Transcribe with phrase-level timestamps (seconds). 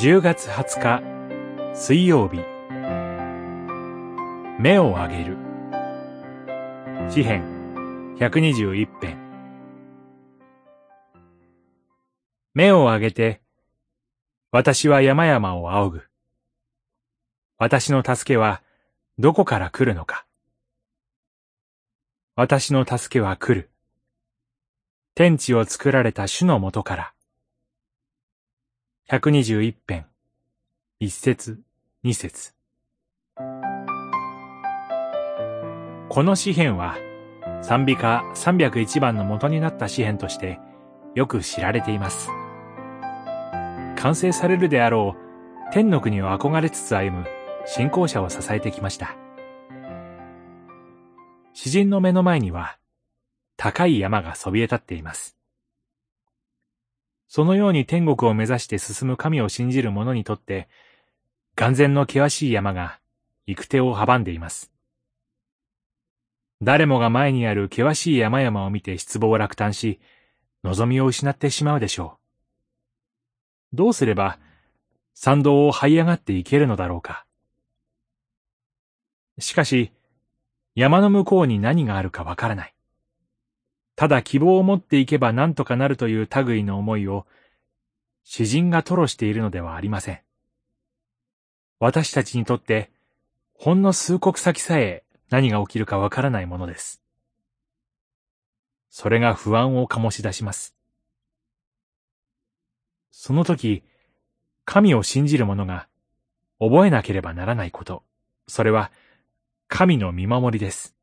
[0.00, 2.38] 10月20日水曜日。
[4.60, 5.36] 目を上げる。
[7.10, 7.42] 詩編
[8.20, 9.18] 121編。
[12.54, 13.40] 目を上げて
[14.52, 16.04] 私は山々を仰ぐ。
[17.58, 18.62] 私の助けは
[19.18, 20.26] どこから来るのか。
[22.36, 23.72] 私の助けは来る。
[25.16, 27.14] 天地を作られた主のもとから。
[29.10, 30.04] 121編、
[31.00, 31.62] 一節、
[32.02, 32.52] 二節。
[36.10, 36.94] この詩篇は、
[37.62, 40.60] 賛美歌301番の元になった詩篇として
[41.14, 42.28] よく知られています。
[43.96, 47.26] 完成されるであろう天の国を憧れつつ歩む
[47.64, 49.16] 信仰者を支えてきました。
[51.54, 52.76] 詩人の目の前には
[53.56, 55.37] 高い山がそびえ立っています。
[57.28, 60.68] そのように天国を目指して進む神を信じる者にとって、
[61.56, 62.98] 眼前の険しい山が
[63.46, 64.72] 行く手を阻んでいます。
[66.62, 70.00] 誰もが前にある険しい山々を見て失望落胆し、
[70.64, 72.18] 望みを失ってしまうでしょ
[73.72, 73.76] う。
[73.76, 74.38] どうすれば、
[75.14, 77.26] 山道を這い上がっていけるのだろうか。
[79.38, 79.92] しかし、
[80.74, 82.74] 山の向こうに何があるかわからない。
[83.98, 87.26] ただ希望を持っていけば何とかなるという類の思いを、
[88.22, 90.20] 詩人が吐露しているのではありません。
[91.80, 92.92] 私たちにとって、
[93.54, 97.02] ほんの数国先さえ何が起きるかわからないものです。
[98.88, 100.76] それが不安を醸し出します。
[103.10, 103.82] その時、
[104.64, 105.88] 神を信じる者が
[106.60, 108.04] 覚えなければならないこと、
[108.46, 108.92] それは
[109.66, 110.97] 神の見守りです。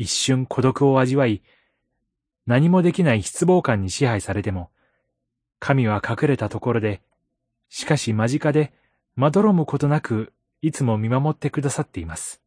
[0.00, 1.42] 一瞬孤独を味わい、
[2.46, 4.70] 何もできない失望感に支配されても、
[5.58, 7.02] 神は隠れたところで、
[7.68, 8.72] しかし間近で、
[9.14, 10.32] まどろむことなく、
[10.62, 12.40] いつも見守ってくださっています。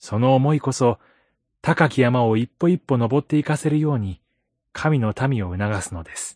[0.00, 0.98] その思いこそ、
[1.62, 4.20] 高き山を一歩一歩登っていかせるように、
[4.72, 6.35] 神の民を促すのです。